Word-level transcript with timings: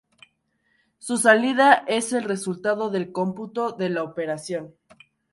Su 0.97 1.17
salida 1.17 1.73
es 1.87 2.11
el 2.11 2.23
resultado 2.23 2.89
del 2.89 3.11
cómputo 3.11 3.71
de 3.73 3.89
la 3.89 4.01
operación. 4.01 4.73